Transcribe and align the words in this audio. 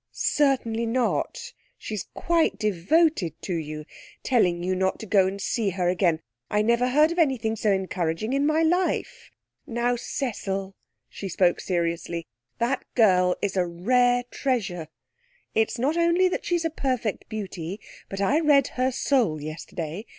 'Certainly 0.13 0.87
not! 0.87 1.53
She's 1.77 2.07
quite 2.15 2.57
devoted 2.57 3.39
to 3.43 3.53
you. 3.53 3.85
Telling 4.23 4.63
you 4.63 4.73
not 4.73 4.99
to 5.01 5.05
go 5.05 5.27
and 5.27 5.39
see 5.39 5.69
her 5.69 5.89
again! 5.89 6.21
I 6.49 6.63
never 6.63 6.89
heard 6.89 7.11
of 7.11 7.19
anything 7.19 7.55
so 7.55 7.71
encouraging 7.71 8.33
in 8.33 8.47
my 8.47 8.63
life. 8.63 9.29
Now, 9.67 9.95
Cecil,' 9.95 10.75
she 11.07 11.29
spoke 11.29 11.59
seriously, 11.59 12.25
'that 12.57 12.83
girl 12.95 13.35
is 13.43 13.55
a 13.55 13.67
rare 13.67 14.23
treasure. 14.31 14.87
It's 15.53 15.77
not 15.77 15.95
only 15.97 16.27
that 16.29 16.45
she's 16.45 16.65
a 16.65 16.71
perfect 16.71 17.29
beauty, 17.29 17.79
but 18.09 18.19
I 18.19 18.39
read 18.39 18.69
her 18.69 18.89
soul 18.91 19.39
yesterday. 19.39 20.07